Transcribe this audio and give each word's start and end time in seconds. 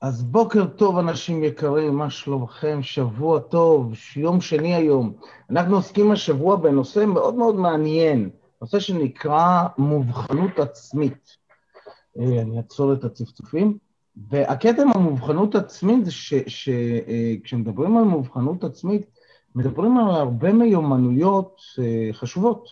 אז 0.00 0.22
בוקר 0.22 0.66
טוב, 0.66 0.98
אנשים 0.98 1.44
יקרים, 1.44 1.96
מה 1.96 2.10
שלומכם? 2.10 2.82
שבוע 2.82 3.40
טוב, 3.40 3.92
יום 4.16 4.40
שני 4.40 4.74
היום. 4.74 5.12
אנחנו 5.50 5.76
עוסקים 5.76 6.10
השבוע 6.10 6.56
בנושא 6.56 7.04
מאוד 7.04 7.34
מאוד 7.34 7.56
מעניין, 7.56 8.30
נושא 8.62 8.80
שנקרא 8.80 9.66
מובחנות 9.78 10.58
עצמית. 10.58 11.36
אה, 12.18 12.40
אני 12.42 12.56
אעצור 12.56 12.92
את 12.92 13.04
הצפצופים. 13.04 13.78
והקטע 14.30 14.82
עם 14.82 14.88
המובחנות 14.94 15.54
עצמית 15.54 16.04
זה 16.04 16.10
שכשמדברים 16.46 17.96
אה, 17.96 17.98
על 18.00 18.04
מובחנות 18.04 18.64
עצמית, 18.64 19.06
מדברים 19.54 19.98
על 19.98 20.10
הרבה 20.10 20.52
מיומנויות 20.52 21.60
אה, 21.78 22.08
חשובות. 22.12 22.68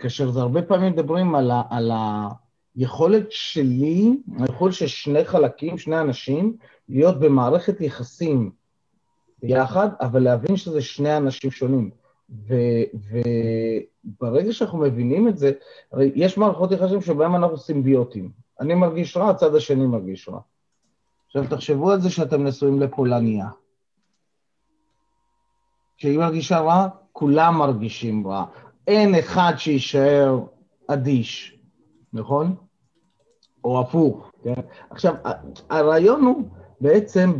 כאשר 0.00 0.30
זה 0.30 0.40
הרבה 0.40 0.62
פעמים 0.62 0.92
מדברים 0.92 1.34
על 1.34 1.50
ה... 1.50 1.62
על 1.70 1.90
ה 1.90 2.28
היכולת 2.78 3.26
שלי, 3.32 4.16
היכולת 4.38 4.74
של 4.74 4.86
שני 4.86 5.24
חלקים, 5.24 5.78
שני 5.78 6.00
אנשים, 6.00 6.56
להיות 6.88 7.20
במערכת 7.20 7.80
יחסים 7.80 8.50
ביחד, 9.42 9.88
אבל 10.00 10.22
להבין 10.22 10.56
שזה 10.56 10.82
שני 10.82 11.16
אנשים 11.16 11.50
שונים. 11.50 11.90
וברגע 14.04 14.52
שאנחנו 14.52 14.78
מבינים 14.78 15.28
את 15.28 15.38
זה, 15.38 15.52
הרי 15.92 16.12
יש 16.14 16.38
מערכות 16.38 16.72
יחסים 16.72 17.00
שבהן 17.00 17.34
אנחנו 17.34 17.58
סימביוטים. 17.58 18.30
אני 18.60 18.74
מרגיש 18.74 19.16
רע, 19.16 19.30
הצד 19.30 19.54
השני 19.54 19.86
מרגיש 19.86 20.28
רע. 20.28 20.40
עכשיו, 21.26 21.44
תחשבו 21.50 21.90
על 21.90 22.00
זה 22.00 22.10
שאתם 22.10 22.44
נשואים 22.44 22.80
לפולניה. 22.80 23.48
כשהיא 25.96 26.18
מרגישה 26.18 26.60
רע, 26.60 26.88
כולם 27.12 27.58
מרגישים 27.58 28.26
רע. 28.26 28.44
אין 28.86 29.14
אחד 29.14 29.52
שיישאר 29.56 30.40
אדיש, 30.86 31.58
נכון? 32.12 32.67
או 33.64 33.80
הפוך, 33.80 34.32
כן? 34.42 34.54
עכשיו, 34.90 35.14
הרעיון 35.70 36.22
הוא 36.22 36.42
בעצם 36.80 37.32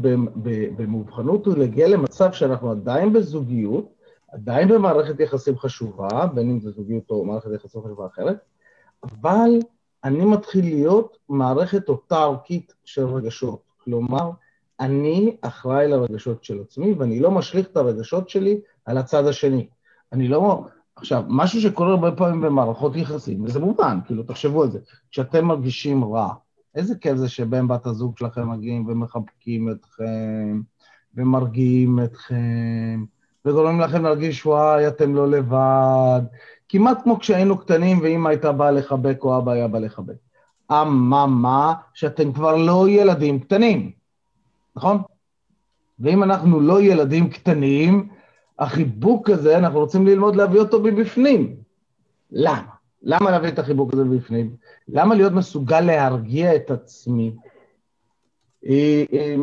במובחנות 0.76 1.46
הוא 1.46 1.56
להגיע 1.56 1.88
למצב 1.88 2.32
שאנחנו 2.32 2.70
עדיין 2.70 3.12
בזוגיות, 3.12 3.88
עדיין 4.32 4.68
במערכת 4.68 5.20
יחסים 5.20 5.58
חשובה, 5.58 6.26
בין 6.34 6.50
אם 6.50 6.60
זו 6.60 6.70
זוגיות 6.70 7.10
או 7.10 7.24
מערכת 7.24 7.50
יחסים 7.54 7.82
חשובה 7.82 8.06
אחרת, 8.06 8.36
אבל 9.04 9.50
אני 10.04 10.24
מתחיל 10.24 10.64
להיות 10.64 11.18
מערכת 11.28 11.88
אוטרקית 11.88 12.74
של 12.84 13.06
רגשות. 13.06 13.62
כלומר, 13.84 14.30
אני 14.80 15.36
אחראי 15.40 15.88
לרגשות 15.88 16.44
של 16.44 16.60
עצמי, 16.60 16.92
ואני 16.92 17.20
לא 17.20 17.30
משליך 17.30 17.66
את 17.66 17.76
הרגשות 17.76 18.28
שלי 18.28 18.60
על 18.84 18.98
הצד 18.98 19.26
השני. 19.26 19.68
אני 20.12 20.28
לא... 20.28 20.64
עכשיו, 20.98 21.24
משהו 21.28 21.60
שקורה 21.60 21.90
הרבה 21.90 22.12
פעמים 22.12 22.40
במערכות 22.40 22.96
יחסים, 22.96 23.44
וזה 23.44 23.60
מובן, 23.60 23.98
כאילו, 24.06 24.22
תחשבו 24.22 24.62
על 24.62 24.70
זה, 24.70 24.78
כשאתם 25.10 25.44
מרגישים 25.44 26.04
רע, 26.04 26.34
איזה 26.74 26.94
כיף 26.94 27.16
זה 27.16 27.28
שבן 27.28 27.68
בת 27.68 27.86
הזוג 27.86 28.18
שלכם 28.18 28.50
מגיעים 28.50 28.86
ומחבקים 28.86 29.70
אתכם, 29.70 30.60
ומרגיעים 31.14 31.98
אתכם, 32.04 33.04
וגורמים 33.44 33.80
לכם 33.80 34.02
להרגיש, 34.02 34.46
וואי, 34.46 34.88
אתם 34.88 35.14
לא 35.14 35.30
לבד, 35.30 36.20
כמעט 36.68 37.02
כמו 37.02 37.18
כשהיינו 37.18 37.58
קטנים 37.58 38.00
ואמא 38.02 38.28
הייתה 38.28 38.52
באה 38.52 38.70
לחבק 38.70 39.18
או 39.22 39.38
אבא 39.38 39.52
היה 39.52 39.68
בא 39.68 39.78
לחבק. 39.78 40.14
אממה, 40.72 41.74
שאתם 41.94 42.32
כבר 42.32 42.56
לא 42.56 42.88
ילדים 42.88 43.40
קטנים, 43.40 43.90
נכון? 44.76 45.02
ואם 45.98 46.22
אנחנו 46.22 46.60
לא 46.60 46.82
ילדים 46.82 47.30
קטנים, 47.30 48.08
החיבוק 48.58 49.30
הזה, 49.30 49.58
אנחנו 49.58 49.78
רוצים 49.78 50.06
ללמוד 50.06 50.36
להביא 50.36 50.60
אותו 50.60 50.82
מבפנים. 50.82 51.56
למה? 52.30 52.62
למה 53.02 53.30
להביא 53.30 53.48
את 53.48 53.58
החיבוק 53.58 53.92
הזה 53.92 54.04
מבפנים? 54.04 54.56
למה 54.88 55.14
להיות 55.14 55.32
מסוגל 55.32 55.80
להרגיע 55.80 56.56
את 56.56 56.70
עצמי? 56.70 57.32
אה, 58.66 59.04
אה, 59.12 59.36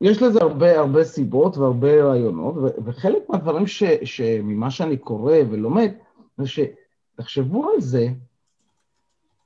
יש 0.00 0.22
לזה 0.22 0.40
הרבה 0.40 0.78
הרבה 0.78 1.04
סיבות 1.04 1.56
והרבה 1.56 2.04
רעיונות, 2.04 2.54
וחלק 2.84 3.22
מהדברים 3.28 3.66
ש, 3.66 3.82
שממה 4.04 4.70
שאני 4.70 4.96
קורא 4.96 5.36
ולומד, 5.50 5.90
זה 6.38 6.44
שתחשבו 6.46 7.70
על 7.70 7.80
זה, 7.80 8.08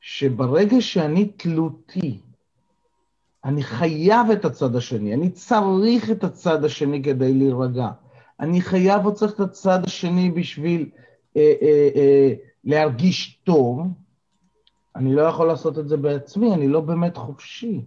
שברגע 0.00 0.80
שאני 0.80 1.25
תלותי, 1.25 2.19
אני 3.44 3.62
חייב 3.62 4.30
את 4.32 4.44
הצד 4.44 4.76
השני, 4.76 5.14
אני 5.14 5.30
צריך 5.30 6.10
את 6.10 6.25
הצד 6.25 6.64
השני 6.64 7.02
כדי 7.02 7.34
להירגע. 7.34 7.90
אני 8.41 8.60
חייב 8.60 9.06
או 9.06 9.15
צריך 9.15 9.34
את 9.34 9.41
הצד 9.41 9.84
השני 9.84 10.31
בשביל 10.31 10.91
אה, 11.37 11.53
אה, 11.62 11.88
אה, 11.97 12.34
להרגיש 12.65 13.41
טוב, 13.44 13.87
אני 14.97 15.15
לא 15.15 15.22
יכול 15.22 15.47
לעשות 15.47 15.78
את 15.78 15.88
זה 15.88 15.97
בעצמי, 15.97 16.54
אני 16.54 16.69
לא 16.69 16.81
באמת 16.81 17.16
חופשי. 17.16 17.84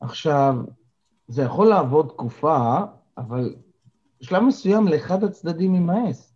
עכשיו, 0.00 0.54
זה 1.28 1.42
יכול 1.42 1.66
לעבוד 1.66 2.08
תקופה, 2.08 2.78
אבל 3.18 3.54
בשלב 4.20 4.42
מסוים 4.42 4.88
לאחד 4.88 5.24
הצדדים 5.24 5.74
יימאס. 5.74 6.34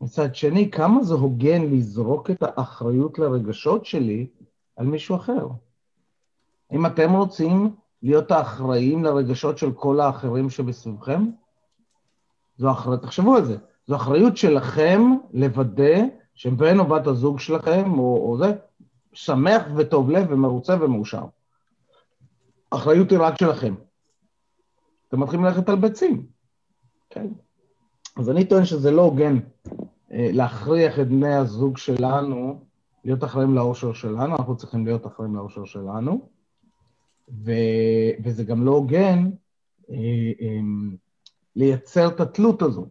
מצד 0.00 0.34
שני, 0.34 0.70
כמה 0.70 1.02
זה 1.02 1.14
הוגן 1.14 1.62
לזרוק 1.62 2.30
את 2.30 2.42
האחריות 2.42 3.18
לרגשות 3.18 3.86
שלי 3.86 4.26
על 4.76 4.86
מישהו 4.86 5.16
אחר? 5.16 5.48
אם 6.72 6.86
אתם 6.86 7.12
רוצים 7.12 7.74
להיות 8.02 8.30
האחראים 8.30 9.04
לרגשות 9.04 9.58
של 9.58 9.72
כל 9.72 10.00
האחרים 10.00 10.50
שבסביבכם, 10.50 11.22
זו 12.58 12.70
אחריות, 12.70 13.02
תחשבו 13.02 13.36
על 13.36 13.44
זה, 13.44 13.56
זו 13.86 13.96
אחריות 13.96 14.36
שלכם 14.36 15.00
לוודא 15.32 16.02
שבן 16.34 16.78
או 16.78 16.84
בת 16.86 17.06
הזוג 17.06 17.38
שלכם, 17.38 17.98
או, 17.98 18.30
או 18.30 18.38
זה, 18.38 18.52
שמח 19.12 19.62
וטוב 19.76 20.10
לב 20.10 20.26
ומרוצה 20.30 20.76
ומאושר. 20.80 21.24
האחריות 22.72 23.10
היא 23.10 23.18
רק 23.18 23.34
שלכם. 23.40 23.74
אתם 25.08 25.20
מתחילים 25.20 25.44
ללכת 25.44 25.68
על 25.68 25.76
ביצים, 25.76 26.26
כן? 27.10 27.26
אז 28.16 28.30
אני 28.30 28.44
טוען 28.44 28.64
שזה 28.64 28.90
לא 28.90 29.02
הוגן 29.02 29.38
אה, 30.12 30.30
להכריח 30.32 30.98
את 31.00 31.08
בני 31.08 31.34
הזוג 31.34 31.78
שלנו 31.78 32.60
להיות 33.04 33.24
אחראים 33.24 33.54
לאושר 33.54 33.92
שלנו, 33.92 34.36
אנחנו 34.36 34.56
צריכים 34.56 34.86
להיות 34.86 35.06
אחראים 35.06 35.36
לאושר 35.36 35.64
שלנו, 35.64 36.28
ו, 37.44 37.52
וזה 38.24 38.44
גם 38.44 38.64
לא 38.64 38.70
הוגן 38.70 39.30
אה, 39.90 39.96
אה, 40.40 40.60
לייצר 41.58 42.08
את 42.08 42.20
התלות 42.20 42.62
הזאת. 42.62 42.88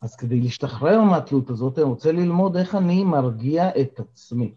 אז 0.00 0.16
כדי 0.16 0.40
להשתחרר 0.40 1.02
מהתלות 1.02 1.50
הזאת, 1.50 1.78
אני 1.78 1.86
רוצה 1.86 2.12
ללמוד 2.12 2.56
איך 2.56 2.74
אני 2.74 3.04
מרגיע 3.04 3.68
את 3.80 4.00
עצמי. 4.00 4.54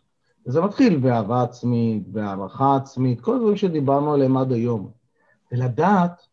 וזה 0.48 0.62
מתחיל 0.62 0.98
באהבה 0.98 1.44
עצמית, 1.44 2.08
בהערכה 2.08 2.76
עצמית, 2.76 3.22
כל 3.22 3.36
הדברים 3.36 3.58
שדיברנו 3.58 4.14
עליהם 4.14 4.38
עד 4.38 4.52
היום. 4.52 4.92
ולדעת 5.52 6.28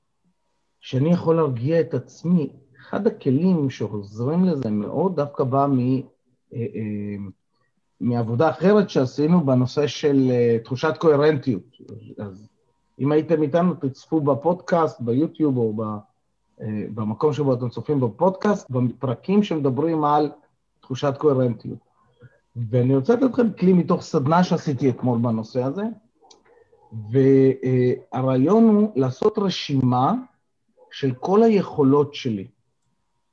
שאני 0.81 1.12
יכול 1.12 1.37
להרגיע 1.37 1.81
את 1.81 1.94
עצמי, 1.94 2.53
אחד 2.81 3.06
הכלים 3.06 3.70
שעוזרים 3.70 4.44
לזה 4.44 4.70
מאוד 4.70 5.16
דווקא 5.16 5.44
בא 5.44 5.66
מ, 5.66 5.78
אה, 5.78 6.00
אה, 6.53 7.16
מעבודה 8.00 8.50
אחרת 8.50 8.91
שעשינו 8.91 9.47
בנושא 9.47 9.87
של 9.87 10.31
אה, 10.31 10.59
תחושת 10.65 10.94
קוהרנטיות. 10.99 11.76
אז 12.19 12.49
אם 13.01 13.13
הייתם 13.13 13.43
איתנו, 13.43 13.75
תצפו 13.75 14.21
בפודקאסט, 14.21 15.01
ביוטיוב 15.01 15.57
או 15.57 15.73
ב, 15.73 15.83
אה, 16.61 16.67
במקום 16.95 17.33
שבו 17.33 17.55
אתם 17.55 17.69
צופים 17.69 18.01
בפודקאסט, 18.01 18.71
בפרקים 18.71 19.43
שמדברים 19.43 20.05
על 20.05 20.31
תחושת 20.81 21.15
קוהרנטיות. 21.19 21.79
ואני 22.71 22.97
רוצה 22.97 23.15
לתת 23.15 23.23
לכם 23.23 23.53
כלי 23.53 23.73
מתוך 23.73 24.03
סדנה 24.03 24.45
שעשיתי 24.45 24.91
אתמול 24.91 25.19
בנושא 25.19 25.63
הזה, 25.63 25.83
והרעיון 28.13 28.65
הוא 28.65 28.93
לעשות 28.97 29.39
רשימה 29.39 30.15
של 30.91 31.15
כל 31.15 31.43
היכולות 31.43 32.15
שלי. 32.15 32.47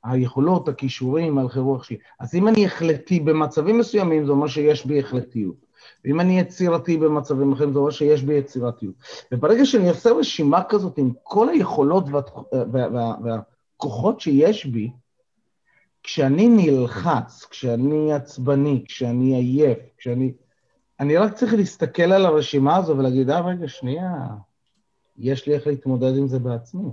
היכולות, 0.04 0.68
הכישורים, 0.68 1.38
הלכי 1.38 1.58
רוח 1.58 1.84
שלי. 1.84 1.96
אז 2.20 2.34
אם 2.34 2.48
אני 2.48 2.66
החלטי 2.66 3.20
במצבים 3.20 3.78
מסוימים, 3.78 4.26
זה 4.26 4.32
אומר 4.32 4.46
שיש 4.46 4.86
בי 4.86 4.98
החלטיות. 5.00 5.65
ואם 6.04 6.20
אני 6.20 6.40
יצירתי 6.40 6.96
במצבים 6.96 7.52
אחרים, 7.52 7.72
זה 7.72 7.78
אומר 7.78 7.90
שיש 7.90 8.22
בי 8.22 8.34
יצירתיות. 8.34 8.94
וברגע 9.32 9.64
שאני 9.64 9.88
עושה 9.88 10.10
רשימה 10.10 10.64
כזאת 10.68 10.98
עם 10.98 11.12
כל 11.22 11.48
היכולות 11.48 12.04
וה, 12.08 12.20
וה, 12.72 12.88
וה, 12.92 13.14
והכוחות 13.24 14.20
שיש 14.20 14.66
בי, 14.66 14.90
כשאני 16.02 16.48
נלחץ, 16.48 17.46
כשאני 17.50 18.12
עצבני, 18.12 18.84
כשאני 18.86 19.34
עייף, 19.34 19.78
כשאני... 19.98 20.32
אני 21.00 21.16
רק 21.16 21.34
צריך 21.34 21.54
להסתכל 21.54 22.12
על 22.12 22.26
הרשימה 22.26 22.76
הזו 22.76 22.98
ולהגיד, 22.98 23.30
אה, 23.30 23.46
רגע, 23.46 23.68
שנייה, 23.68 24.26
יש 25.18 25.46
לי 25.46 25.54
איך 25.54 25.66
להתמודד 25.66 26.16
עם 26.16 26.28
זה 26.28 26.38
בעצמי. 26.38 26.90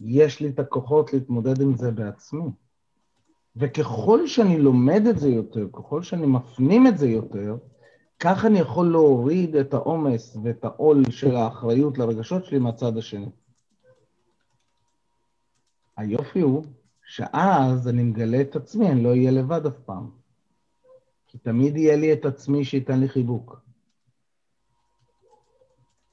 יש 0.00 0.40
לי 0.40 0.48
את 0.48 0.58
הכוחות 0.58 1.12
להתמודד 1.12 1.60
עם 1.60 1.76
זה 1.76 1.90
בעצמי. 1.90 2.50
וככל 3.58 4.26
שאני 4.26 4.58
לומד 4.58 5.02
את 5.10 5.18
זה 5.18 5.28
יותר, 5.28 5.66
ככל 5.72 6.02
שאני 6.02 6.26
מפנים 6.26 6.86
את 6.86 6.98
זה 6.98 7.08
יותר, 7.08 7.56
כך 8.18 8.44
אני 8.44 8.58
יכול 8.58 8.90
להוריד 8.90 9.56
את 9.56 9.74
העומס 9.74 10.36
ואת 10.44 10.64
העול 10.64 11.10
של 11.10 11.36
האחריות 11.36 11.98
לרגשות 11.98 12.44
שלי 12.44 12.58
מהצד 12.58 12.96
השני. 12.96 13.30
היופי 15.96 16.40
הוא 16.40 16.64
שאז 17.04 17.88
אני 17.88 18.02
מגלה 18.02 18.40
את 18.40 18.56
עצמי, 18.56 18.90
אני 18.90 19.02
לא 19.02 19.08
אהיה 19.08 19.30
לבד 19.30 19.66
אף 19.66 19.78
פעם. 19.78 20.10
כי 21.26 21.38
תמיד 21.38 21.76
יהיה 21.76 21.96
לי 21.96 22.12
את 22.12 22.24
עצמי 22.24 22.64
שייתן 22.64 23.00
לי 23.00 23.08
חיבוק. 23.08 23.60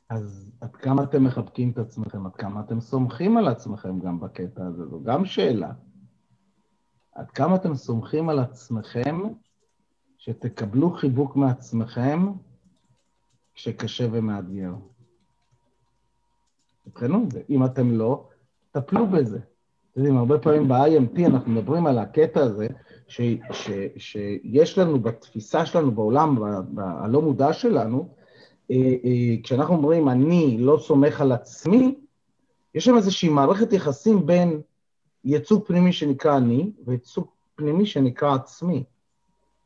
אז 0.09 0.51
עד 0.61 0.75
כמה 0.75 1.03
אתם 1.03 1.23
מחבקים 1.23 1.71
את 1.71 1.77
עצמכם? 1.77 2.25
עד 2.25 2.35
כמה 2.35 2.61
אתם 2.61 2.79
סומכים 2.79 3.37
על 3.37 3.47
עצמכם 3.47 3.99
גם 3.99 4.19
בקטע 4.19 4.65
הזה? 4.65 4.85
זו 4.85 5.03
גם 5.03 5.25
שאלה. 5.25 5.71
עד 7.15 7.31
כמה 7.31 7.55
אתם 7.55 7.75
סומכים 7.75 8.29
על 8.29 8.39
עצמכם 8.39 9.21
שתקבלו 10.17 10.91
חיבוק 10.91 11.35
מעצמכם 11.35 12.27
כשקשה 13.53 14.07
ומאתגר? 14.11 14.73
תבחנו 16.85 17.23
את 17.23 17.31
זה. 17.31 17.41
אם 17.49 17.65
אתם 17.65 17.91
לא, 17.91 18.27
טפלו 18.71 19.07
בזה. 19.07 19.37
אתם 19.37 19.99
יודעים, 19.99 20.17
הרבה 20.17 20.39
פעמים 20.39 20.67
ב-IMT 20.67 21.25
אנחנו 21.25 21.51
מדברים 21.51 21.87
על 21.87 21.97
הקטע 21.97 22.39
הזה, 22.39 22.67
ש, 23.07 23.21
ש, 23.51 23.71
שיש 23.97 24.77
לנו 24.77 24.99
בתפיסה 24.99 25.65
שלנו 25.65 25.91
בעולם, 25.91 26.37
הלא 26.77 27.21
מודע 27.21 27.53
שלנו, 27.53 28.09
אה, 28.71 28.75
אה, 28.75 29.35
כשאנחנו 29.43 29.75
אומרים, 29.75 30.09
אני 30.09 30.57
לא 30.59 30.77
סומך 30.81 31.21
על 31.21 31.31
עצמי, 31.31 31.95
יש 32.75 32.85
שם 32.85 32.95
איזושהי 32.95 33.29
מערכת 33.29 33.73
יחסים 33.73 34.25
בין 34.25 34.61
יצוג 35.25 35.65
פנימי 35.65 35.93
שנקרא 35.93 36.37
אני, 36.37 36.71
ויצוג 36.85 37.27
פנימי 37.55 37.85
שנקרא 37.85 38.35
עצמי. 38.35 38.83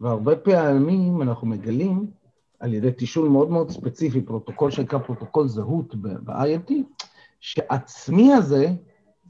והרבה 0.01 0.35
פעמים 0.35 1.21
אנחנו 1.21 1.47
מגלים, 1.47 2.07
על 2.59 2.73
ידי 2.73 2.91
תשאול 2.91 3.29
מאוד 3.29 3.49
מאוד 3.49 3.69
ספציפי, 3.69 4.21
פרוטוקול 4.21 4.71
שנקרא 4.71 4.99
פרוטוקול 4.99 5.47
זהות 5.47 5.95
ב-IMT, 5.95 6.73
שעצמי 7.39 8.33
הזה 8.33 8.67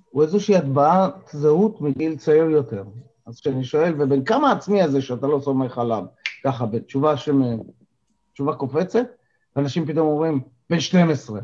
הוא 0.09 0.23
איזושהי 0.23 0.55
הטבעת 0.55 1.29
זהות 1.31 1.81
מגיל 1.81 2.17
צעיר 2.17 2.43
יותר. 2.43 2.83
אז 3.25 3.39
כשאני 3.39 3.63
שואל, 3.63 3.93
ובין 4.01 4.25
כמה 4.25 4.51
עצמי 4.51 4.81
הזה 4.81 5.01
שאתה 5.01 5.27
לא 5.27 5.39
סומך 5.39 5.77
עליו, 5.77 6.03
ככה, 6.43 6.65
בתשובה 6.65 7.17
ש... 7.17 7.29
תשובה 8.33 8.55
קופצת, 8.55 9.05
ואנשים 9.55 9.85
פתאום 9.85 10.07
אומרים, 10.07 10.41
בן 10.69 10.79
12, 10.79 11.39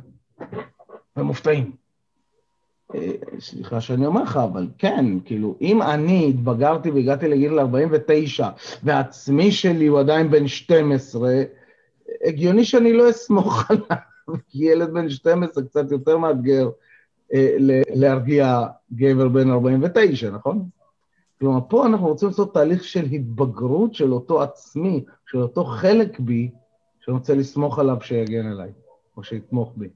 ומופתעים. 1.18 1.85
אה, 2.96 3.40
סליחה 3.40 3.82
שאני 3.82 4.06
אומר 4.06 4.24
לך, 4.24 4.38
אבל 4.38 4.68
כן, 4.78 5.06
כאילו, 5.26 5.56
אם 5.62 5.82
אני 5.82 6.30
התבגרתי 6.30 6.92
והגעתי 6.92 7.28
לגיל 7.28 7.60
49, 7.60 8.50
והעצמי 8.84 9.52
שלי 9.52 9.88
הוא 9.88 10.00
עדיין 10.00 10.32
בן 10.32 10.48
12, 10.48 11.44
הגיוני 12.24 12.66
שאני 12.66 12.94
לא 12.94 13.10
אסמוך 13.10 13.64
עליו, 13.70 14.38
כי 14.50 14.66
ילד 14.66 14.94
בן 14.94 15.10
12 15.10 15.64
קצת 15.64 15.92
יותר 15.92 16.18
מאתגר 16.18 16.70
אה, 17.34 17.56
להרגיע 17.96 18.64
גבר 18.94 19.28
בן 19.28 19.52
49, 19.52 20.30
נכון? 20.30 20.70
כלומר, 21.40 21.60
פה 21.70 21.86
אנחנו 21.86 22.08
רוצים 22.08 22.28
לעשות 22.28 22.54
תהליך 22.54 22.84
של 22.84 23.06
התבגרות 23.06 23.94
של 23.94 24.14
אותו 24.14 24.42
עצמי, 24.42 25.04
של 25.32 25.42
אותו 25.42 25.66
חלק 25.66 26.20
בי, 26.20 26.50
שאני 27.00 27.18
רוצה 27.18 27.36
לסמוך 27.36 27.80
עליו 27.80 27.98
שיגן 28.02 28.46
עליי, 28.46 28.72
או 29.18 29.24
שיתמוך 29.24 29.74
בי. 29.76 29.90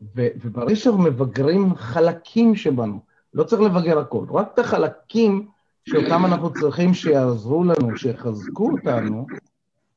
וברגע 0.00 0.76
שאנחנו 0.76 1.02
מבגרים 1.02 1.74
חלקים 1.74 2.54
שבנו, 2.54 3.00
לא 3.34 3.44
צריך 3.44 3.62
לבגר 3.62 3.98
הכל, 3.98 4.26
רק 4.30 4.50
את 4.54 4.58
החלקים 4.58 5.48
שאותם 5.88 6.24
אנחנו 6.24 6.52
צריכים 6.52 6.94
שיעזרו 6.94 7.64
לנו, 7.64 7.96
שיחזקו 7.96 8.70
אותנו, 8.72 9.26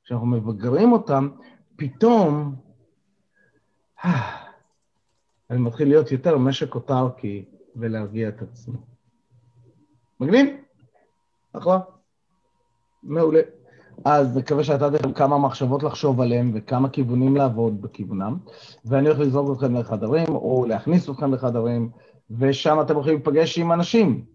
כשאנחנו 0.04 0.28
מבגרים 0.28 0.92
אותם, 0.92 1.30
פתאום 1.75 2.56
אני 5.50 5.60
מתחיל 5.60 5.88
להיות 5.88 6.12
יותר 6.12 6.38
משק 6.38 6.75
אוטרקי 6.75 7.46
ולהרגיע 7.75 8.30
את 8.30 8.42
עצמי. 8.42 8.78
מגניב? 10.19 10.48
אחלה. 11.54 11.80
מעולה. 13.04 13.42
אז 14.06 14.38
מקווה 14.38 14.63
שאתה 14.63 14.88
לכם 14.88 15.12
כמה 15.12 15.38
מחשבות 15.38 15.84
לחשוב 15.84 16.22
עליהן 16.22 16.51
וכמה 16.54 16.90
כיוונים 16.90 17.36
לעבוד 17.36 17.81
בכיוונם, 17.81 18.38
ואני 18.86 19.07
הולך 19.07 19.19
לזרוק 19.19 19.57
אתכם 19.57 19.75
לחדרים, 19.75 20.28
או 20.30 20.66
להכניס 20.68 21.10
אתכם 21.10 21.34
לחדרים, 21.34 21.90
ושם 22.31 22.81
אתם 22.81 22.96
הולכים 22.96 23.13
להיפגש 23.13 23.57
עם 23.60 23.72
אנשים. 23.72 24.25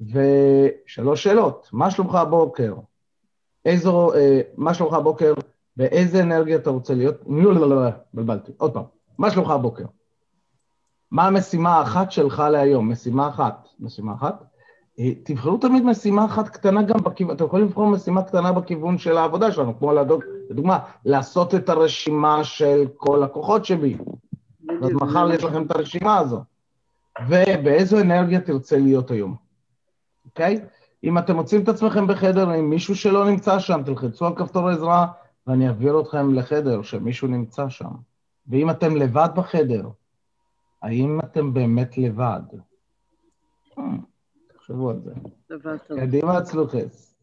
ושלוש 0.00 1.22
שאלות, 1.22 1.68
מה 1.72 1.90
שלומך 1.90 2.14
הבוקר? 2.14 2.74
איזו, 3.64 4.14
אה, 4.14 4.40
מה 4.56 4.74
שלומך 4.74 4.92
הבוקר? 4.92 5.34
באיזה 5.76 6.22
אנרגיה 6.22 6.56
אתה 6.56 6.70
רוצה 6.70 6.94
להיות? 6.94 7.16
לא, 7.28 7.54
לא, 7.54 7.68
לא, 7.70 7.84
לא, 7.84 7.90
בלבלתי. 8.14 8.52
עוד 8.56 8.74
פעם, 8.74 8.84
מה 9.18 9.30
שלומך 9.30 9.50
הבוקר? 9.50 9.84
מה 11.10 11.26
המשימה 11.26 11.74
האחת 11.74 12.12
שלך 12.12 12.42
להיום? 12.52 12.92
משימה 12.92 13.28
אחת. 13.28 13.68
משימה 13.80 14.14
אחת? 14.14 14.51
אה, 14.98 15.10
תבחרו 15.24 15.58
תמיד 15.58 15.82
משימה 15.84 16.24
אחת 16.24 16.48
קטנה 16.48 16.82
גם 16.82 16.98
בכיוון, 17.04 17.36
אתם 17.36 17.44
יכולים 17.44 17.66
לבחור 17.66 17.86
משימה 17.86 18.22
קטנה 18.22 18.52
בכיוון 18.52 18.98
של 18.98 19.16
העבודה 19.16 19.52
שלנו, 19.52 19.78
כמו 19.78 19.92
לדוג, 19.92 20.22
לדוגמה, 20.50 20.78
לעשות 21.04 21.54
את 21.54 21.68
הרשימה 21.68 22.44
של 22.44 22.84
כל 22.96 23.22
הכוחות 23.22 23.64
שבי. 23.64 23.96
אז 24.82 24.90
מחר 24.92 25.32
יש 25.32 25.44
לכם 25.44 25.62
את 25.62 25.70
הרשימה 25.70 26.18
הזו. 26.18 26.40
ובאיזו 27.28 28.00
אנרגיה 28.00 28.40
תרצה 28.40 28.78
להיות 28.78 29.10
היום, 29.10 29.36
אוקיי? 30.24 30.60
אם 31.04 31.18
אתם 31.18 31.36
מוצאים 31.36 31.62
את 31.62 31.68
עצמכם 31.68 32.06
בחדר 32.06 32.50
עם 32.50 32.70
מישהו 32.70 32.96
שלא 32.96 33.30
נמצא 33.30 33.58
שם, 33.58 33.82
תלחצו 33.84 34.26
על 34.26 34.34
כפתור 34.34 34.68
עזרה 34.68 35.06
ואני 35.46 35.68
אעביר 35.68 36.00
אתכם 36.00 36.34
לחדר 36.34 36.82
שמישהו 36.82 37.28
נמצא 37.28 37.68
שם. 37.68 37.90
ואם 38.46 38.70
אתם 38.70 38.96
לבד 38.96 39.28
בחדר, 39.36 39.88
האם 40.82 41.20
אתם 41.20 41.54
באמת 41.54 41.98
לבד? 41.98 42.40
Hmm. 43.78 44.11
תחשבו 44.72 44.90
על 44.90 45.00
זה. 45.00 45.10
דבר 45.50 45.78
טוב. 45.78 46.00
קדימה 46.00 46.38
הצלוחס. 46.38 47.14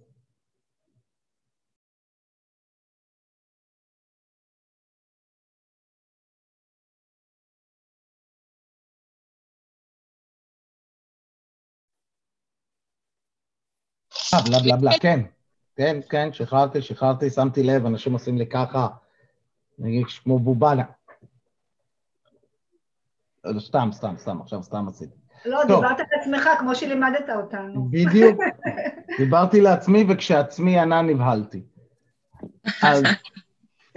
אה, 14.34 14.40
בלה 14.46 14.60
בלה 14.64 14.78
בלה, 14.78 14.92
כן. 15.02 15.20
כן, 15.76 16.00
כן, 16.10 16.34
שחררתי, 16.34 16.82
שחררתי, 16.82 17.30
שמתי 17.30 17.64
לב, 17.64 17.86
אנשים 17.86 18.14
עושים 18.14 18.38
לי 18.38 18.48
ככה, 18.48 18.88
נגיד 19.80 20.06
כמו 20.24 20.40
בובנה. 20.40 20.84
לא, 23.44 23.60
סתם, 23.60 23.90
סתם, 23.92 24.16
סתם, 24.18 24.42
עכשיו 24.42 24.64
סתם 24.64 24.88
עשיתי. 24.88 25.16
לא, 25.46 25.60
טוב. 25.68 25.76
דיברת 25.76 26.00
על 26.00 26.06
עצמך 26.22 26.50
כמו 26.60 26.76
שלימדת 26.76 27.30
אותנו. 27.36 27.88
בדיוק. 27.92 28.42
דיברתי 29.20 29.62
לעצמי, 29.62 30.06
וכשעצמי 30.10 30.80
ענה 30.80 31.02
נבהלתי. 31.02 31.62
אז 32.84 33.04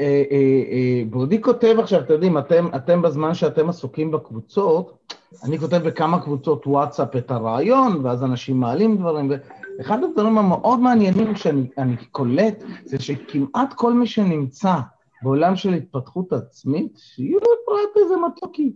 אה, 0.00 0.22
אה, 0.30 0.62
אה, 0.72 1.02
ברודי 1.10 1.42
כותב 1.42 1.76
עכשיו, 1.78 2.00
אתם 2.00 2.12
יודעים, 2.12 2.38
אתם, 2.38 2.66
אתם 2.76 3.02
בזמן 3.02 3.34
שאתם 3.34 3.68
עסוקים 3.68 4.10
בקבוצות, 4.10 5.14
אני 5.44 5.58
כותב 5.58 5.76
בכמה 5.76 6.22
קבוצות 6.22 6.66
וואטסאפ 6.66 7.16
את 7.16 7.30
הרעיון, 7.30 8.06
ואז 8.06 8.24
אנשים 8.24 8.60
מעלים 8.60 8.96
דברים, 8.96 9.30
ואחד 9.78 10.04
הדברים 10.04 10.38
המאוד 10.38 10.80
מעניינים 10.80 11.36
שאני 11.36 11.96
קולט, 12.10 12.64
זה 12.84 12.98
שכמעט 13.02 13.72
כל 13.74 13.92
מי 13.92 14.06
שנמצא 14.06 14.74
בעולם 15.22 15.56
של 15.56 15.74
התפתחות 15.74 16.32
עצמית, 16.32 16.92
שיהיו 16.96 17.38
פרט 17.66 18.02
איזה 18.02 18.14
מתוקי. 18.16 18.72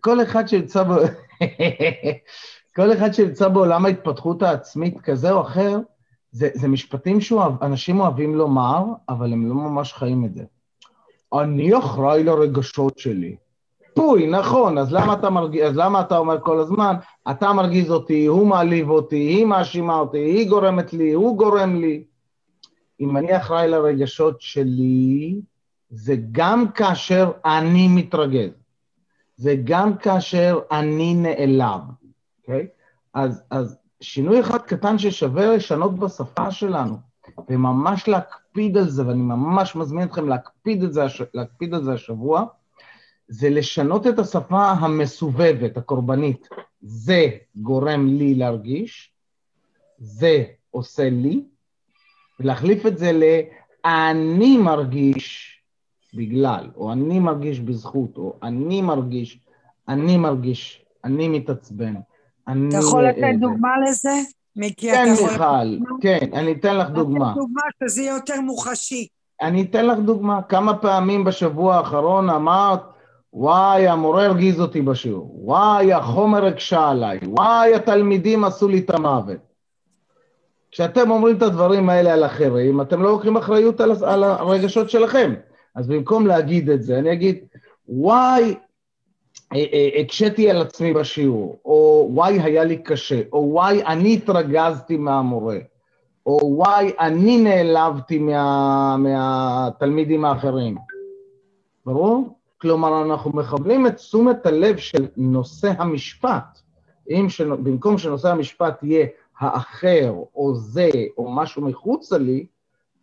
כל 0.00 0.22
אחד 0.22 0.48
שנמצא 0.48 0.82
ב... 0.82 0.90
כל 2.76 2.92
אחד 2.92 3.14
שנמצא 3.14 3.48
בעולם 3.48 3.86
ההתפתחות 3.86 4.42
העצמית 4.42 5.00
כזה 5.00 5.30
או 5.30 5.40
אחר, 5.40 5.78
זה, 6.32 6.48
זה 6.54 6.68
משפטים 6.68 7.20
שאנשים 7.20 8.00
אוהבים 8.00 8.34
לומר, 8.34 8.84
אבל 9.08 9.32
הם 9.32 9.48
לא 9.48 9.54
ממש 9.54 9.92
חיים 9.92 10.24
את 10.24 10.34
זה. 10.34 10.44
אני 11.34 11.78
אחראי 11.78 12.24
לרגשות 12.24 12.98
שלי. 12.98 13.36
פוי, 13.94 14.26
נכון, 14.26 14.78
אז 14.78 14.92
למה, 14.92 15.12
אתה 15.12 15.30
מרג... 15.30 15.58
אז 15.58 15.76
למה 15.76 16.00
אתה 16.00 16.18
אומר 16.18 16.40
כל 16.40 16.60
הזמן, 16.60 16.96
אתה 17.30 17.52
מרגיז 17.52 17.90
אותי, 17.90 18.26
הוא 18.26 18.46
מעליב 18.46 18.90
אותי, 18.90 19.16
היא 19.16 19.44
מאשימה 19.44 19.98
אותי, 19.98 20.18
היא 20.18 20.48
גורמת 20.48 20.92
לי, 20.92 21.12
הוא 21.12 21.38
גורם 21.38 21.76
לי. 21.80 22.04
אם 23.00 23.16
אני 23.16 23.36
אחראי 23.36 23.68
לרגשות 23.68 24.40
שלי, 24.40 25.40
זה 25.90 26.16
גם 26.32 26.68
כאשר 26.74 27.30
אני 27.44 27.88
מתרגז. 27.88 28.63
וגם 29.38 29.96
כאשר 29.96 30.58
אני 30.70 31.14
נעלב, 31.14 31.80
אוקיי? 32.40 32.62
Okay? 32.62 32.84
אז, 33.14 33.42
אז 33.50 33.76
שינוי 34.00 34.40
אחד 34.40 34.62
קטן 34.62 34.98
ששווה 34.98 35.56
לשנות 35.56 35.98
בשפה 35.98 36.50
שלנו, 36.50 36.96
וממש 37.48 38.08
להקפיד 38.08 38.76
על 38.76 38.88
זה, 38.88 39.06
ואני 39.06 39.22
ממש 39.22 39.76
מזמין 39.76 40.08
אתכם 40.08 40.28
להקפיד, 40.28 40.82
את 40.82 40.92
זה, 40.92 41.04
להקפיד 41.34 41.74
על 41.74 41.84
זה 41.84 41.92
השבוע, 41.92 42.44
זה 43.28 43.50
לשנות 43.50 44.06
את 44.06 44.18
השפה 44.18 44.70
המסובבת, 44.70 45.76
הקורבנית. 45.76 46.48
זה 46.80 47.28
גורם 47.56 48.06
לי 48.06 48.34
להרגיש, 48.34 49.12
זה 49.98 50.44
עושה 50.70 51.10
לי, 51.10 51.44
ולהחליף 52.40 52.86
את 52.86 52.98
זה 52.98 53.12
ל"אני 53.12 54.56
מרגיש" 54.56 55.53
בגלל, 56.14 56.68
או 56.76 56.92
אני 56.92 57.18
מרגיש 57.18 57.60
בזכות, 57.60 58.16
או 58.16 58.36
אני 58.42 58.82
מרגיש, 58.82 59.38
אני 59.88 60.16
מרגיש, 60.16 60.84
אני 61.04 61.28
מתעצבן. 61.28 61.94
אני... 62.48 62.68
אתה 62.68 62.76
יכול 62.76 63.08
לתת 63.08 63.34
דוגמה 63.40 63.70
לזה? 63.88 64.14
מיקי, 64.56 64.90
כן, 64.90 65.04
מיכל, 65.10 65.86
כן, 66.00 66.26
אני 66.32 66.52
אתן 66.52 66.76
לך 66.76 66.90
דוגמה. 66.90 67.30
לתת 67.30 67.36
דוגמה 67.36 67.62
שזה 67.84 68.02
יותר 68.02 68.40
מוחשי. 68.40 69.06
אני 69.42 69.62
אתן 69.62 69.86
לך 69.86 69.98
דוגמה. 69.98 70.42
כמה 70.42 70.76
פעמים 70.76 71.24
בשבוע 71.24 71.76
האחרון 71.76 72.30
אמרת, 72.30 72.80
וואי, 73.32 73.88
המורה 73.88 74.26
הרגיז 74.26 74.60
אותי 74.60 74.82
בשיעור, 74.82 75.40
וואי, 75.44 75.92
החומר 75.92 76.44
הקשה 76.44 76.88
עליי, 76.88 77.18
וואי, 77.26 77.74
התלמידים 77.74 78.44
עשו 78.44 78.68
לי 78.68 78.78
את 78.78 78.90
המוות. 78.90 79.36
כשאתם 80.70 81.10
אומרים 81.10 81.36
את 81.36 81.42
הדברים 81.42 81.88
האלה 81.88 82.12
על 82.12 82.24
אחרים, 82.24 82.80
אתם 82.80 83.02
לא 83.02 83.10
לוקחים 83.10 83.36
אחריות 83.36 83.80
על, 83.80 83.92
על 84.04 84.24
הרגשות 84.24 84.90
שלכם. 84.90 85.34
אז 85.74 85.86
במקום 85.86 86.26
להגיד 86.26 86.70
את 86.70 86.82
זה, 86.82 86.98
אני 86.98 87.12
אגיד, 87.12 87.44
וואי, 87.88 88.54
אה, 89.52 89.64
אה, 89.72 90.00
הקשיתי 90.00 90.50
על 90.50 90.62
עצמי 90.62 90.92
בשיעור, 90.92 91.58
או 91.64 92.08
וואי, 92.12 92.40
היה 92.40 92.64
לי 92.64 92.76
קשה, 92.76 93.22
או 93.32 93.48
וואי, 93.52 93.84
אני 93.84 94.14
התרגזתי 94.14 94.96
מהמורה, 94.96 95.58
או 96.26 96.38
וואי, 96.42 96.92
אני 97.00 97.38
נעלבתי 97.38 98.18
מה, 98.18 98.96
מהתלמידים 98.96 100.24
האחרים. 100.24 100.76
ברור? 101.86 102.38
כלומר, 102.58 103.02
אנחנו 103.02 103.30
מכוונים 103.34 103.86
את 103.86 103.96
תשומת 103.96 104.46
הלב 104.46 104.76
של 104.76 105.06
נושא 105.16 105.72
המשפט. 105.78 106.60
אם 107.10 107.26
שנ... 107.28 107.64
במקום 107.64 107.98
שנושא 107.98 108.28
המשפט 108.28 108.82
יהיה 108.82 109.06
האחר, 109.38 110.14
או 110.34 110.54
זה, 110.54 110.90
או 111.18 111.32
משהו 111.32 111.62
מחוצה 111.62 112.18
לי, 112.18 112.46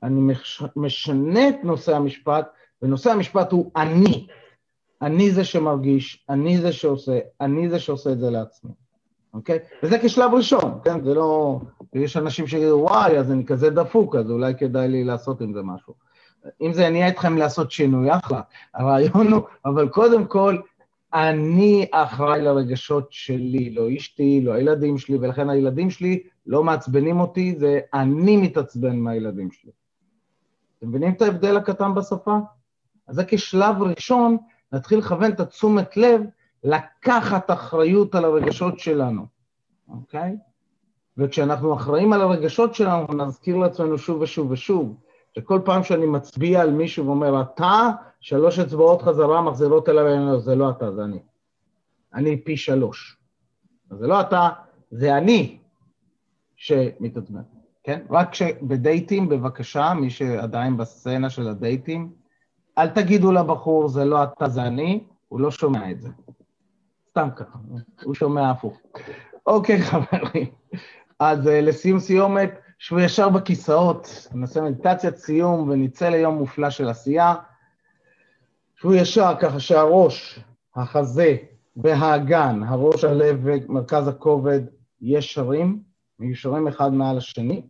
אני 0.04 0.22
מש... 0.22 0.64
משנה 0.76 1.50
את 1.50 1.64
נושא 1.64 1.96
המשפט, 1.96 2.48
ונושא 2.82 3.12
המשפט 3.12 3.52
הוא 3.52 3.72
אני. 3.76 4.28
אני 5.02 5.32
זה 5.32 5.44
שמרגיש, 5.44 6.26
אני 6.30 6.58
זה 6.58 6.72
שעושה, 6.72 7.20
אני 7.42 7.70
זה 7.70 7.80
שעושה 7.80 8.12
את 8.12 8.20
זה 8.20 8.30
לעצמי, 8.30 8.72
אוקיי? 9.34 9.60
וזה 9.84 10.00
כשלב 10.00 10.34
ראשון, 10.34 10.80
כן? 10.84 11.04
זה 11.04 11.14
לא... 11.14 11.60
יש 11.94 12.18
אנשים 12.18 12.48
שיגידו, 12.48 12.86
וואי, 12.90 13.18
אז 13.18 13.32
אני 13.32 13.46
כזה 13.46 13.70
דפוק, 13.70 14.16
אז 14.16 14.32
אולי 14.32 14.54
כדאי 14.56 14.88
לי 14.88 15.04
לעשות 15.04 15.42
עם 15.42 15.54
זה 15.54 15.62
משהו. 15.62 15.94
אם 16.62 16.74
זה 16.74 16.84
יניע 16.84 17.08
אתכם 17.08 17.38
לעשות 17.38 17.72
שינוי, 17.72 18.16
אחלה. 18.16 18.42
הרעיון 18.74 19.34
הוא, 19.34 19.42
אבל 19.66 19.90
קודם 19.90 20.26
כל, 20.26 20.58
אני 21.14 21.86
אחראי 21.92 22.42
לרגשות 22.42 23.08
שלי, 23.12 23.70
לא 23.70 23.88
אשתי, 23.98 24.42
לא 24.42 24.52
הילדים 24.52 24.98
שלי, 24.98 25.18
ולכן 25.18 25.50
הילדים 25.50 25.90
שלי 25.90 26.24
לא 26.46 26.64
מעצבנים 26.64 27.20
אותי, 27.20 27.56
זה 27.60 27.80
אני 27.94 28.38
מתעצבן 28.38 28.96
מהילדים 29.00 29.52
שלי. 29.52 29.72
אתם 30.78 30.90
מבינים 30.90 31.14
את 31.14 31.22
ההבדל 31.22 31.58
הקטן 31.58 31.96
בשפה? 31.96 32.38
אז 33.12 33.16
זה 33.16 33.24
כשלב 33.28 33.82
ראשון, 33.82 34.38
נתחיל 34.72 35.00
לכוון 35.00 35.32
את 35.32 35.40
התשומת 35.40 35.98
לב 35.98 36.22
לקחת 36.64 37.52
אחריות 37.52 38.16
על 38.16 38.26
הרגשות 38.26 38.80
שלנו, 38.80 39.26
אוקיי? 39.90 40.38
וכשאנחנו 41.18 41.74
אחראים 41.74 42.14
על 42.14 42.22
הרגשות 42.22 42.76
שלנו, 42.76 43.08
נזכיר 43.14 43.58
לעצמנו 43.58 43.98
שוב 43.98 44.22
ושוב 44.22 44.52
ושוב, 44.52 44.98
שכל 45.36 45.60
פעם 45.66 45.84
שאני 45.84 46.06
מצביע 46.06 46.62
על 46.62 46.72
מישהו 46.72 47.06
ואומר, 47.06 47.42
אתה, 47.42 47.90
שלוש 48.20 48.60
אצבעות 48.60 49.02
חזרה 49.02 49.42
מחזירות 49.42 49.90
אליו, 49.90 50.40
זה 50.40 50.56
לא 50.56 50.70
אתה, 50.70 50.92
זה 50.92 51.04
אני. 51.04 51.20
אני 52.14 52.38
פי 52.44 52.58
שלוש. 52.58 53.18
זה 53.90 54.08
לא 54.08 54.22
אתה, 54.22 54.50
זה 54.92 55.18
אני 55.18 55.58
שמתעצבן, 56.56 57.42
כן? 57.84 58.02
רק 58.10 58.34
שבדייטים, 58.34 59.30
בבקשה, 59.30 59.94
מי 59.94 60.10
שעדיין 60.10 60.78
בסצנה 60.78 61.30
של 61.30 61.48
הדייטים, 61.48 62.21
אל 62.78 62.88
תגידו 62.88 63.32
לבחור, 63.32 63.88
זה 63.88 64.06
לא 64.06 64.24
אתה, 64.24 64.50
זה 64.50 64.64
אני, 64.64 65.04
הוא 65.28 65.40
לא 65.40 65.52
שומע 65.52 65.92
את 65.92 66.02
זה. 66.02 66.10
סתם 67.10 67.30
ככה, 67.36 67.58
הוא 68.04 68.14
שומע 68.14 68.50
הפוך. 68.50 68.78
אוקיי, 69.46 69.82
חברים. 69.82 70.48
אז 71.20 71.48
uh, 71.48 71.50
לסיום 71.50 72.00
סיומת, 72.00 72.60
שבו 72.80 73.00
ישר 73.00 73.30
בכיסאות, 73.30 74.28
נעשה 74.34 74.62
מדיטציית 74.62 75.18
סיום 75.18 75.70
ונצא 75.70 76.10
ליום 76.10 76.36
מופלא 76.36 76.70
של 76.70 76.90
עשייה. 76.90 77.36
שבו 78.76 78.94
ישר 78.94 79.34
ככה 79.40 79.60
שהראש, 79.60 80.40
החזה 80.76 81.38
והאגן, 81.76 82.64
הראש, 82.64 83.04
הלב 83.04 83.40
ומרכז 83.44 84.08
הכובד 84.08 84.62
ישרים, 85.02 85.82
מיושרים 86.20 86.68
אחד 86.68 86.94
מעל 86.94 87.18
השני. 87.18 87.62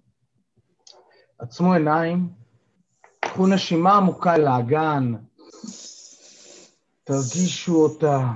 עצמו 1.39 1.73
עיניים, 1.73 2.29
קחו 3.33 3.47
נשימה 3.47 3.97
עמוקה 3.97 4.37
לאגן, 4.37 5.13
תרגישו 7.03 7.75
אותה, 7.75 8.31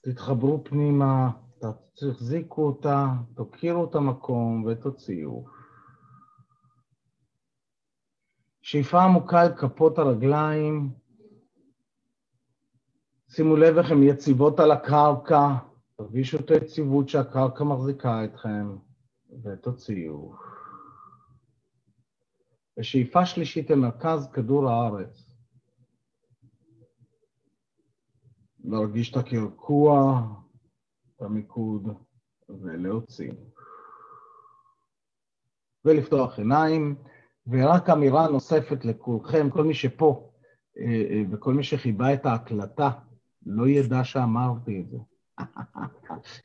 תתחברו 0.00 0.64
פנימה. 0.64 1.30
תחזיקו 1.96 2.66
אותה, 2.66 3.06
תכירו 3.34 3.84
את 3.84 3.94
המקום 3.94 4.64
ותוציאו. 4.64 5.44
שאיפה 8.62 9.02
עמוקה 9.02 9.40
על 9.40 9.56
כפות 9.56 9.98
הרגליים, 9.98 10.90
שימו 13.28 13.56
לב 13.56 13.78
איך 13.78 13.90
הן 13.90 14.02
יציבות 14.02 14.60
על 14.60 14.70
הקרקע, 14.70 15.48
תרגישו 15.96 16.36
את 16.36 16.50
היציבות 16.50 17.08
שהקרקע 17.08 17.64
מחזיקה 17.64 18.24
אתכם, 18.24 18.76
ותוציאו. 19.44 20.53
ושאיפה 22.78 23.26
שלישית 23.26 23.70
למרכז 23.70 24.28
כדור 24.32 24.70
הארץ. 24.70 25.30
להרגיש 28.64 29.10
את 29.10 29.16
הקרקוע, 29.16 30.20
המיקוד 31.20 31.88
ולהוציא. 32.48 33.32
ולפתוח 35.84 36.38
עיניים, 36.38 36.94
ורק 37.46 37.90
אמירה 37.90 38.28
נוספת 38.28 38.84
לכולכם, 38.84 39.50
כל 39.50 39.64
מי 39.64 39.74
שפה 39.74 40.30
אה, 40.78 40.84
אה, 40.84 41.22
וכל 41.30 41.54
מי 41.54 41.62
שחיבה 41.64 42.14
את 42.14 42.26
ההקלטה, 42.26 42.90
לא 43.46 43.68
ידע 43.68 44.04
שאמרתי 44.04 44.80
את 44.80 44.90
זה. 44.90 44.98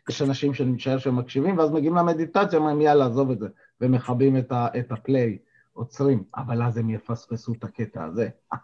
יש 0.10 0.22
אנשים 0.22 0.54
שאני 0.54 0.72
משער 0.72 1.12
מקשיבים, 1.12 1.58
ואז 1.58 1.72
מגיעים 1.72 1.96
למדיטציה, 1.96 2.60
אומרים 2.60 2.82
יאללה, 2.82 3.06
עזוב 3.06 3.32
את 3.32 3.40
זה, 3.40 3.48
ומכבים 3.82 4.38
את, 4.38 4.52
את 4.52 4.92
הפליי, 4.92 5.38
עוצרים, 5.74 6.24
אבל 6.36 6.64
אז 6.64 6.78
הם 6.78 6.90
יפספסו 6.90 7.54
את 7.54 7.64
הקטע 7.64 8.04
הזה. 8.04 8.30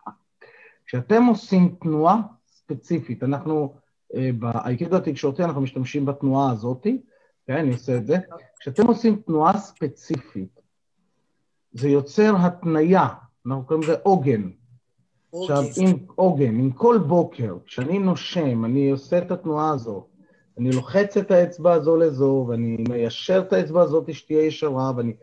כשאתם 0.86 1.24
עושים 1.24 1.76
תנועה 1.82 2.22
ספציפית, 2.48 3.24
אנחנו 3.24 3.76
אה, 4.16 4.30
באייקידו 4.40 4.96
התקשורתי 4.98 5.44
אנחנו 5.44 5.62
משתמשים 5.62 6.06
בתנועה 6.06 6.52
הזאתי, 6.52 7.02
כן, 7.48 7.58
אני 7.58 7.72
עושה 7.72 7.98
את 7.98 8.06
זה. 8.06 8.18
כשאתם 8.60 8.88
עושים 8.88 9.16
תנועה 9.16 9.58
ספציפית, 9.58 10.60
זה 11.72 11.90
יוצר 11.90 12.36
התניה, 12.40 13.08
אנחנו 13.46 13.66
קוראים 13.66 13.84
לזה 13.84 13.96
עוגן. 14.04 14.50
עכשיו, 15.42 15.64
אם 15.78 15.98
עוגן, 16.16 16.60
אם 16.60 16.72
כל 16.72 16.98
בוקר, 17.08 17.58
כשאני 17.66 18.00
נושם, 18.00 18.66
אני 18.66 18.90
עושה 18.90 19.18
את 19.18 19.32
התנועה 19.32 19.70
הזו, 19.70 20.08
אני 20.58 20.72
לוחץ 20.72 21.18
את 21.18 21.32
האצבע 21.32 21.74
הזו 21.74 21.98
לזו, 21.98 22.46
ואני 22.50 22.78
מיישר 22.90 23.40
את 23.48 23.54
האצבע 23.54 23.82
הזאת 23.82 24.14
שתהיה 24.14 24.46
ישרה, 24.46 24.92
ואני 24.96 25.14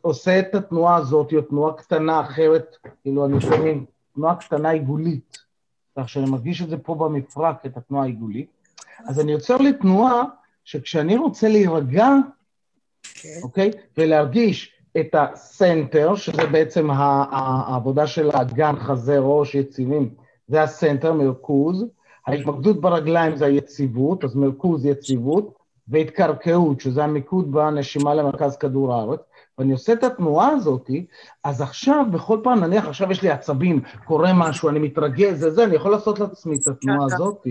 עושה 0.00 0.38
את 0.38 0.54
התנועה 0.54 0.96
הזאת, 0.96 1.32
או 1.32 1.40
תנועה 1.40 1.72
קטנה 1.72 2.20
אחרת, 2.20 2.76
כאילו 3.02 3.26
אני 3.26 3.34
מין 3.62 3.84
תנועה 4.14 4.36
קטנה 4.36 4.70
עיגולית. 4.70 5.38
כך 5.98 6.08
שאני 6.08 6.30
מרגיש 6.30 6.62
את 6.62 6.68
זה 6.68 6.78
פה 6.78 6.94
במפרק, 6.94 7.66
את 7.66 7.76
התנועה 7.76 8.04
העיגולית. 8.04 8.50
אז 9.06 9.20
אני 9.20 9.32
יוצר 9.32 9.56
לי 9.56 9.72
תנועה 9.72 10.22
שכשאני 10.64 11.16
רוצה 11.16 11.48
להירגע, 11.48 12.08
כן. 13.02 13.28
אוקיי? 13.42 13.70
ולהרגיש 13.98 14.72
את 15.00 15.14
הסנטר, 15.18 16.14
שזה 16.14 16.46
בעצם 16.46 16.90
העבודה 16.90 18.06
של 18.06 18.30
האגן, 18.30 18.76
חזה, 18.76 19.18
ראש, 19.18 19.54
יציבים, 19.54 20.14
זה 20.48 20.62
הסנטר, 20.62 21.12
מרכוז. 21.12 21.84
ההתמקדות 22.26 22.80
ברגליים 22.80 23.36
זה 23.36 23.46
היציבות, 23.46 24.24
אז 24.24 24.36
מרכוז, 24.36 24.86
יציבות, 24.86 25.54
והתקרקעות, 25.88 26.80
שזה 26.80 27.04
המיקוד 27.04 27.52
בנשימה 27.52 28.14
למרכז 28.14 28.56
כדור 28.56 28.94
הארץ. 28.94 29.20
ואני 29.60 29.72
עושה 29.72 29.92
את 29.92 30.04
התנועה 30.04 30.48
הזאת, 30.48 30.90
אז 31.44 31.60
עכשיו, 31.60 32.04
בכל 32.12 32.40
פעם, 32.42 32.60
נניח 32.60 32.84
עכשיו 32.84 33.10
יש 33.10 33.22
לי 33.22 33.30
עצבים, 33.30 33.82
קורה 34.04 34.30
משהו, 34.34 34.68
אני 34.68 34.78
מתרגז, 34.78 35.40
זה 35.40 35.50
זה, 35.50 35.64
אני 35.64 35.76
יכול 35.76 35.90
לעשות 35.90 36.18
לעצמי 36.18 36.56
את 36.56 36.68
התנועה 36.68 37.06
הזאת, 37.14 37.46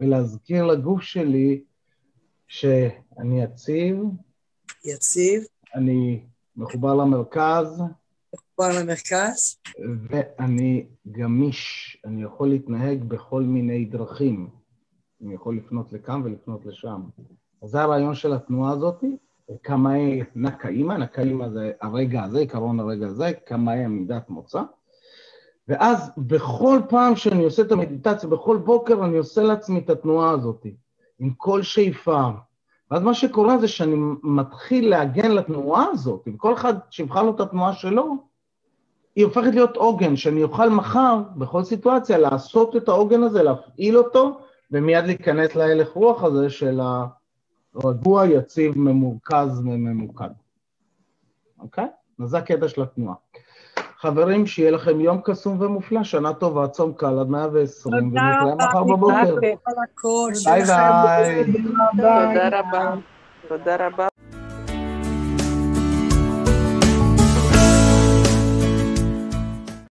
ולהזכיר 0.00 0.64
לגוף 0.64 1.00
שלי 1.00 1.62
שאני 2.46 3.42
יציב. 3.42 3.96
יציב. 4.84 5.42
אני 5.74 6.22
מחובר 6.56 6.94
למרכז. 6.94 7.82
מחובר 8.34 8.80
למרכז. 8.80 9.58
ואני 10.08 10.86
גמיש, 11.12 11.96
אני 12.04 12.22
יכול 12.22 12.48
להתנהג 12.48 13.04
בכל 13.04 13.42
מיני 13.42 13.84
דרכים. 13.84 14.48
אני 15.24 15.34
יכול 15.34 15.56
לפנות 15.56 15.92
לכאן 15.92 16.22
ולפנות 16.24 16.66
לשם. 16.66 17.02
אז 17.62 17.70
זה 17.70 17.80
הרעיון 17.80 18.14
של 18.14 18.32
התנועה 18.32 18.72
הזאתי. 18.72 19.16
קמאי 19.62 20.22
נקאימה, 20.34 20.98
נקאימה 20.98 21.50
זה 21.50 21.72
הרגע 21.82 22.22
הזה, 22.22 22.40
עקרון 22.40 22.80
הרגע 22.80 23.06
הזה, 23.06 23.32
קמאי 23.44 23.84
עמידת 23.84 24.30
מוצא. 24.30 24.62
ואז 25.68 26.10
בכל 26.18 26.80
פעם 26.88 27.16
שאני 27.16 27.44
עושה 27.44 27.62
את 27.62 27.72
המדיטציה, 27.72 28.28
בכל 28.28 28.56
בוקר 28.56 29.04
אני 29.04 29.16
עושה 29.16 29.42
לעצמי 29.42 29.78
את 29.78 29.90
התנועה 29.90 30.30
הזאת, 30.30 30.66
עם 31.18 31.30
כל 31.36 31.62
שאיפה. 31.62 32.28
ואז 32.90 33.02
מה 33.02 33.14
שקורה 33.14 33.58
זה 33.58 33.68
שאני 33.68 33.96
מתחיל 34.22 34.90
להגן 34.90 35.30
לתנועה 35.30 35.86
הזאת, 35.90 36.28
אם 36.28 36.36
כל 36.36 36.54
אחד 36.54 36.74
שיבחר 36.90 37.22
לו 37.22 37.34
את 37.34 37.40
התנועה 37.40 37.72
שלו, 37.72 38.16
היא 39.16 39.24
הופכת 39.24 39.54
להיות 39.54 39.76
עוגן, 39.76 40.16
שאני 40.16 40.42
אוכל 40.42 40.70
מחר, 40.70 41.22
בכל 41.36 41.64
סיטואציה, 41.64 42.18
לעשות 42.18 42.76
את 42.76 42.88
העוגן 42.88 43.22
הזה, 43.22 43.42
להפעיל 43.42 43.98
אותו, 43.98 44.40
ומיד 44.70 45.04
להיכנס 45.04 45.54
להלך 45.54 45.92
רוח 45.92 46.24
הזה 46.24 46.50
של 46.50 46.80
הרגוע, 47.74 48.26
יציב, 48.26 48.78
ממורכז 48.78 49.58
וממוקד. 49.58 50.30
אוקיי? 51.58 51.86
אז 52.22 52.28
זה 52.28 52.38
הקטע 52.38 52.68
של 52.68 52.82
התנועה. 52.82 53.14
חברים, 53.98 54.46
שיהיה 54.46 54.70
לכם 54.70 55.00
יום 55.00 55.20
קסום 55.24 55.60
ומופלא, 55.60 56.04
שנה 56.04 56.34
טובה, 56.34 56.68
צום 56.68 56.92
קל 56.92 57.18
עד 57.18 57.28
120, 57.28 57.94
ונתראה 57.94 58.54
מחר 58.54 58.84
בבוקר. 58.84 59.36
ביי 60.44 60.64
ביי. 60.64 61.44
תודה 61.96 62.58
רבה. 62.58 62.94
תודה 63.48 63.86
רבה. 63.86 64.11